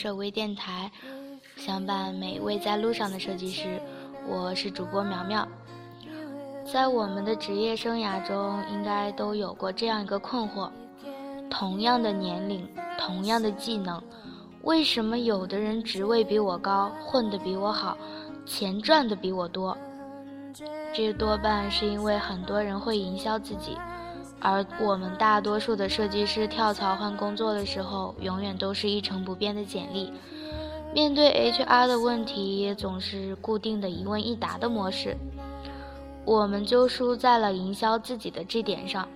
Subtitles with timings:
[0.00, 0.90] 设微电台，
[1.56, 3.78] 相伴每一位在路上的设计师。
[4.26, 5.46] 我是主播苗苗。
[6.64, 10.70] 在我们的职业生涯中，应该都有过这样一个困惑：
[11.50, 12.66] 同样的年龄，
[12.98, 14.02] 同样的技能，
[14.62, 17.94] 为什么有的人职位比我高，混得比我好，
[18.46, 19.76] 钱赚的比我多？
[20.94, 23.76] 这多半是因为很多人会营销自己，
[24.40, 30.12] 而我们大多数的设计师跳槽换工作的时候，永远都是一成不变的简历。
[30.92, 35.16] 面对 HR 的问题，也总是固定的一问一答的模式，
[36.24, 39.06] 我们就输在了营销自己的这点上。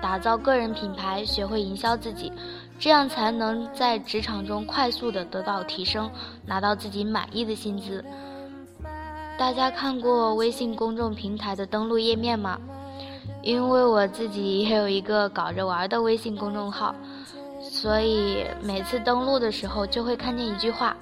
[0.00, 2.30] 打造个人品牌，学会营销自己，
[2.78, 6.10] 这样才能在职场中快速的得到提升，
[6.44, 8.04] 拿到自己满意的薪资。
[9.38, 12.58] 大家看过微信公众平台的登录页面吗？
[13.42, 16.94] 因为我自己也有一个搞着玩的微信公众号。
[17.60, 20.96] 所以每次登录的时候，就会看见一句话：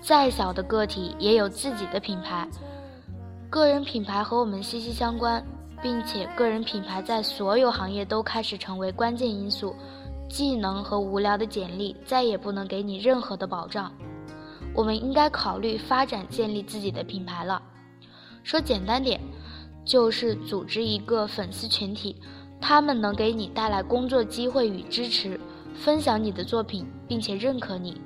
[0.00, 2.46] 再小的个体也有自己的品牌。
[3.50, 5.42] 个人品牌和我们息息相关，
[5.82, 9.74] 并且个人品牌在所有行业都开始成为关键因素。
[10.28, 13.90] 技能和无聊的简历再也不能给你任何的保障。
[14.74, 17.62] 我们应该考虑发展建立自己的品牌了。
[18.42, 19.18] 说简单点，
[19.88, 22.14] 就是组织一个粉丝群体，
[22.60, 25.40] 他们能给你带来工作机会与支持。
[25.72, 27.98] 分享你的作品，并且认可你。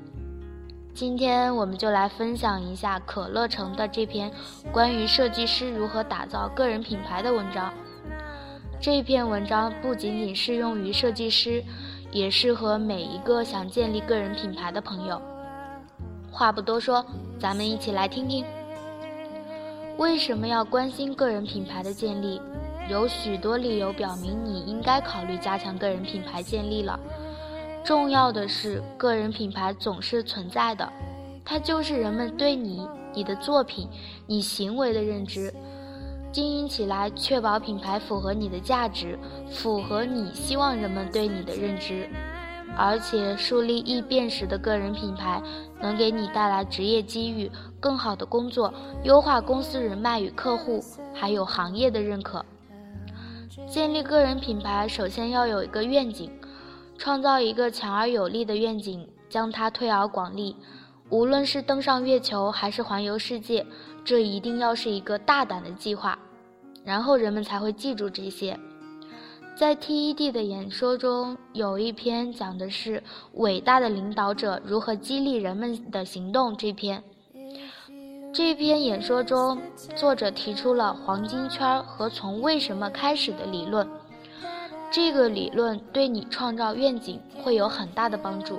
[0.95, 4.31] 今天我们就来分享一下可乐城的这篇
[4.71, 7.73] 关于设计师如何打造个人品牌的文章。
[8.79, 11.65] 这篇文章不仅仅适用于设计师，
[12.13, 15.21] 也适合每一个想建立个人品牌的朋友。
[16.31, 17.05] 话不多说，
[17.41, 18.45] 咱们一起来听听。
[20.03, 22.41] 为什么要关心个人品牌的建立？
[22.91, 26.99] 有许多理由表明你应该考虑加强个人品牌建立了。
[27.85, 30.93] 重要的是，个人品牌总是存在的，
[31.45, 33.89] 它就是人们对你、你的作品、
[34.27, 35.55] 你行为的认知。
[36.33, 39.17] 经营起来，确保品牌符合你的价值，
[39.53, 42.09] 符合你希望人们对你的认知，
[42.77, 45.41] 而且树立易辨识的个人品牌，
[45.83, 47.51] 能给你带来职业机遇、
[47.81, 48.73] 更好的工作、
[49.03, 50.83] 优化公司人脉与客户，
[51.13, 52.43] 还有行业的认可。
[53.67, 56.31] 建立个人品牌，首先要有一个愿景。
[56.99, 60.55] 创造一个强而有力的愿景，将它推而广利。
[61.11, 63.67] 无论是登上月球还是环游世界，
[64.05, 66.17] 这一定要是一个大胆的计划，
[66.85, 68.57] 然后人们才会记住这些。
[69.55, 73.03] 在 TED 的演说中，有一篇讲的是
[73.35, 76.57] 伟大的领导者如何激励人们的行动。
[76.57, 77.03] 这篇
[78.33, 79.61] 这篇演说中，
[79.95, 83.87] 作者提出了黄金圈和从为什么开始的理论。
[84.91, 88.59] 这个理论对你创造愿景会有很大的帮助。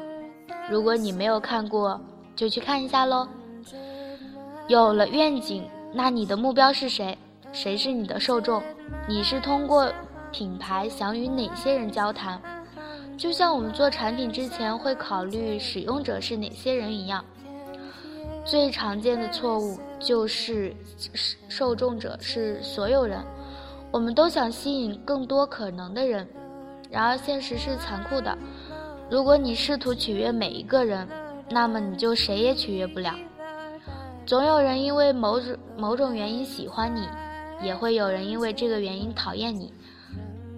[0.70, 2.00] 如果你没有看过，
[2.36, 3.28] 就去看一下喽。
[4.68, 7.18] 有了愿景，那你的目标是谁？
[7.52, 8.64] 谁是你的受众？
[9.08, 9.92] 你是通过
[10.34, 12.42] 品牌想与哪些人交谈？
[13.16, 17.24] 就像我们做产品之前会考虑使用者是哪些人一样。
[18.44, 20.76] 最常见的错误就是
[21.48, 23.24] 受众者是所有人。
[23.92, 26.28] 我们都想吸引更多可能的人，
[26.90, 28.36] 然而现实是残酷的。
[29.10, 31.08] 如果你试图取悦每一个人，
[31.52, 33.14] 那么你就谁也取悦不了。
[34.26, 37.08] 总有人因为某种某种原因喜欢你，
[37.62, 39.72] 也会有人因为这个原因讨厌你。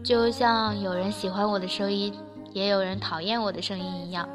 [0.05, 2.13] 就像有人喜欢我的声音，
[2.53, 4.29] 也有人讨厌我的声音一样。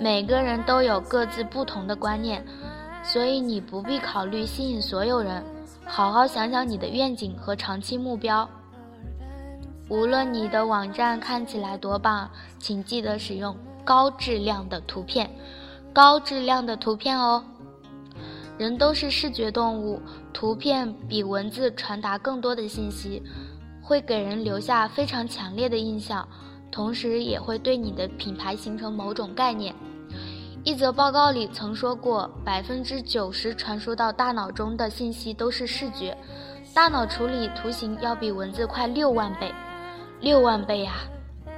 [0.00, 2.42] 每个人都有各自不同的观念，
[3.02, 5.44] 所以你不必考虑吸引所有人。
[5.84, 8.48] 好好想想你的愿景和长期目标。
[9.90, 13.54] 无论你的网站看起来多棒，请记得使用
[13.84, 15.28] 高质量的图片，
[15.92, 17.44] 高质量的图片哦。
[18.56, 20.00] 人都是视觉动物，
[20.32, 23.22] 图片比文字传达更多的信息，
[23.84, 26.26] 会给人留下非常强烈的印象，
[26.70, 29.74] 同时也会对你的品牌形成某种概念。
[30.64, 36.16] 一则报告里曾说过，百分之九十传输到大脑中的信息都是视觉，
[36.72, 39.52] 大脑处理图形要比文字快六万倍，
[40.20, 40.94] 六万倍呀，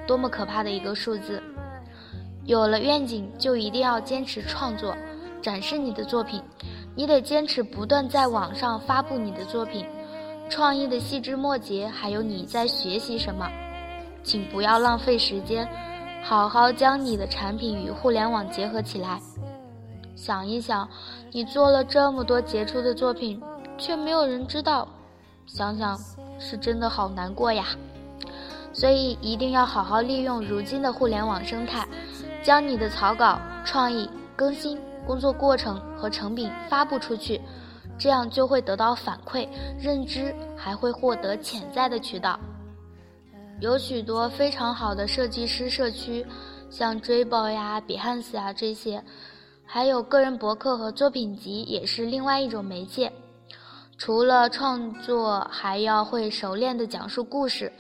[0.05, 1.41] 多么可怕的一个数字！
[2.45, 4.97] 有了愿景，就一定要坚持创作，
[5.41, 6.43] 展示你的作品，
[6.97, 9.87] 你得坚持不断在网上发布你的作品，
[10.49, 13.51] 创意的细枝末节，还有你在学习什么，
[14.23, 15.69] 请不要浪费时间。
[16.23, 19.21] 好好将你的产品与互联网结合起来。
[20.15, 20.89] 想一想，
[21.31, 23.41] 你做了这么多杰出的作品，
[23.77, 24.89] 却没有人知道，
[25.47, 25.97] 想想
[26.39, 27.67] 是真的好难过呀。
[28.73, 31.87] 所以一定要好好利用如今的互联网生态，
[32.43, 37.41] 将你的草稿、创意、更新、工作过程和成品发布出去，
[37.99, 39.49] 这样就会得到反馈、
[39.79, 42.39] 认知，还会获得潜在的渠道。
[43.61, 46.25] 有许多非常好的设计师社区，
[46.69, 49.03] 像 JBL 呀、Behance 呀这些，
[49.65, 53.11] 还有个人博客和作品集，也是另外一种媒介。
[53.97, 57.73] 除了创作，还要会熟练的讲述故事。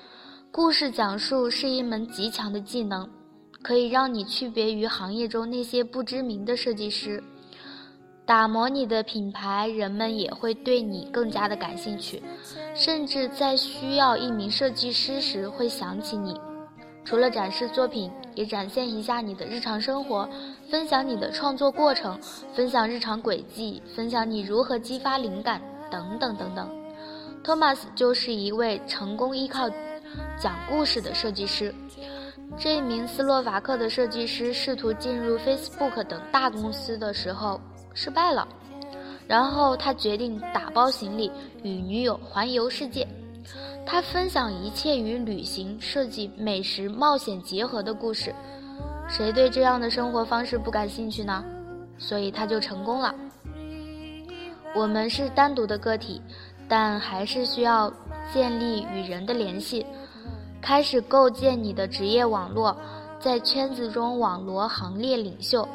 [0.50, 3.06] 故事讲述是一门极强的技能，
[3.62, 7.22] 可以让你区别于行业中那些不知名的设计师。
[8.26, 12.20] 打磨你的品牌，人们也会对你更加的感兴趣，
[12.74, 16.36] 甚至在需要一名设计师时会想起你。
[17.04, 20.28] 除了展示作品，也展现一下你的日常生活，
[20.68, 22.18] 分享你的创作过程，
[22.52, 26.68] 分享日常轨迹，分享你如何激发灵感，等等等等。
[27.44, 29.70] 托马斯就是一位成功依靠
[30.36, 31.72] 讲故事的设计师。
[32.58, 37.60] 这名斯洛伐克的设计师试图进入 Facebook 等大公司的时候。
[37.96, 38.46] 失败了，
[39.26, 41.32] 然后他决定打包行李
[41.64, 43.08] 与女友环游世界。
[43.86, 48.34] 他分享一切与旅行、设计、美食、冒险结合的故事。
[49.08, 51.44] 谁对这样的生活方式不感兴趣呢？
[51.96, 53.14] 所以他就成功了。
[54.74, 56.20] 我们是单独的个体，
[56.68, 57.90] 但还是需要
[58.34, 59.86] 建立与人的联系，
[60.60, 62.76] 开始构建你的职业网络，
[63.18, 65.66] 在圈子中网罗行列领袖。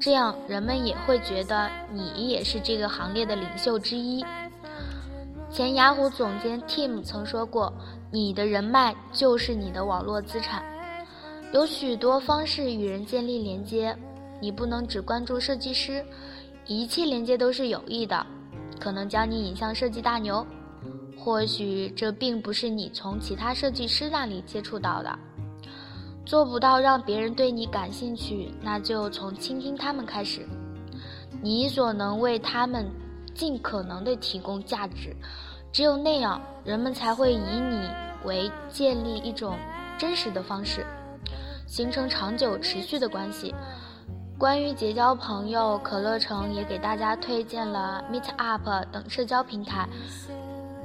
[0.00, 4.24] 这样，人们也会觉得你也是这个行列的领袖之一。
[5.50, 7.72] 前雅虎总监 Tim 曾说过
[8.12, 10.62] ：“你的人脉就是你的网络资产。”
[11.52, 13.96] 有许多方式与人建立连接，
[14.40, 16.04] 你不能只关注设计师，
[16.66, 18.24] 一切连接都是有益的，
[18.78, 20.46] 可能将你引向设计大牛。
[21.18, 25.18] 或许这并不是你从其他设计师那里接触到的。
[26.28, 30.46] 做不到让别人对你感兴趣，那就从倾听他们开始。
[31.40, 32.86] 你所能为他们
[33.34, 35.16] 尽可能的提供价值，
[35.72, 37.88] 只有那样，人们才会以你
[38.26, 39.56] 为建立一种
[39.96, 40.84] 真实的方式，
[41.66, 43.54] 形成长久持续的关系。
[44.36, 49.88] 关于结交朋友，可乐城也给大家推荐了 Meetup 等社交平台。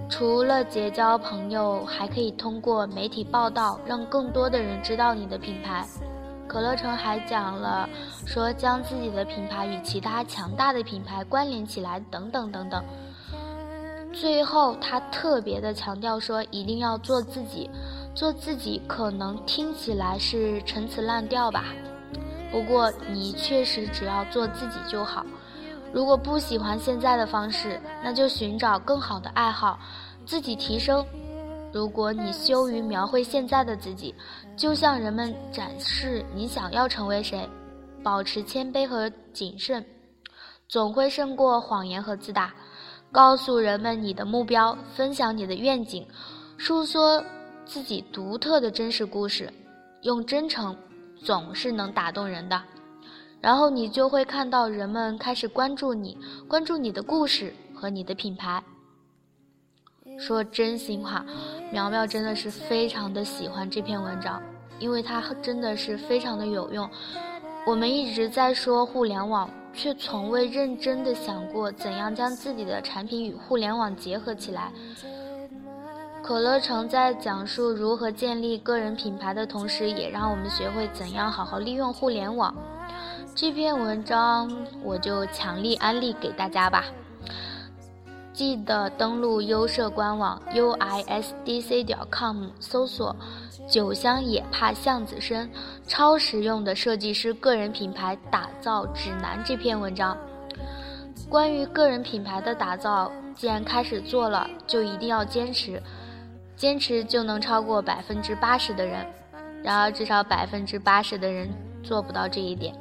[0.09, 5.85] 除了结交朋友，还可以通过媒体报道，让更多的人知道你的品牌。
[6.47, 7.89] 可乐城还讲了
[8.27, 12.83] 说将自己的品牌与其他强大的品牌关联起来，等等等等。
[14.11, 17.69] 最后，他特别的强调说，一定要做自己。
[18.13, 21.65] 做自己可能听起来是陈词滥调吧，
[22.51, 25.25] 不过你确实只要做自己就好。
[25.93, 29.79] 如果不喜欢现在的方式，那就寻找更好的爱好，
[30.25, 31.05] 自己提升。
[31.71, 34.13] 如果你羞于描绘现在的自己，
[34.57, 37.47] 就向人们展示你想要成为谁，
[38.03, 39.85] 保持谦卑和谨慎，
[40.67, 42.51] 总会胜过谎言和自大。
[43.11, 46.07] 告诉人们你的目标，分享你的愿景，
[46.57, 47.23] 诉说
[47.65, 49.51] 自己独特的真实故事，
[50.01, 50.75] 用真诚，
[51.23, 52.59] 总是能打动人的。
[53.43, 58.63] 然后你就会看到人们开始关注你，关注你的故事和你的品牌。
[60.17, 61.25] 说真心话，
[61.69, 64.41] 苗苗真的是非常的喜欢这篇文章，
[64.79, 66.89] 因为它真的是非常的有用。
[67.67, 74.71] 我们一直在说互联网，却从未认真的想过怎样将自己的产品与互联网结合起来。
[76.21, 82.55] 可乐城在讲述如何建立个人品牌的同时，也让我们学会怎样好好利用互联网。
[83.35, 84.47] 这篇文章
[84.83, 86.85] 我就强力安利给大家吧。
[88.31, 93.15] 记得登录优设官网 uisdc 点 com，搜索
[93.71, 95.47] 《酒香也怕巷子深》，
[95.87, 99.43] 超实用的设计师个人品牌打造指南。
[99.43, 100.15] 这篇文章
[101.27, 105.81] 关于个人品牌的打造，既然开始做了，就一定要坚持，
[106.55, 109.05] 坚持就能超过百分之八十的人。
[109.63, 111.49] 然而，至少百分之八十的人
[111.81, 112.75] 做不到这一点。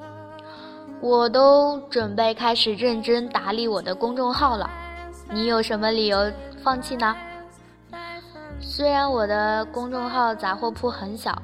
[1.03, 4.71] 我都准备开始认真打理我的公众号了，
[5.33, 6.31] 你有什么理由
[6.63, 7.17] 放弃呢？
[8.61, 11.37] 虽然我的公众号杂货铺很小，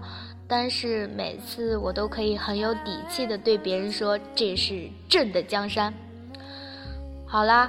[0.46, 5.92] 但是每次我都可以很有底气的对别人说这是朕的江山。
[7.26, 7.68] 好啦，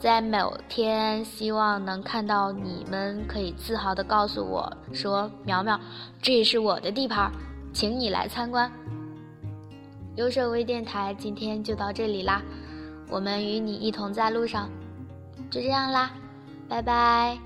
[0.00, 5.78] 在某天希望能看到你们可以自豪的告诉我说苗苗，
[6.22, 7.30] 这是我的地盘，
[7.74, 8.72] 请你来参观。
[10.16, 12.42] 优设微电台今天就到这里啦，
[13.08, 14.70] 我们与你一同在路上，
[15.50, 16.10] 就这样啦，
[16.68, 17.38] 拜拜。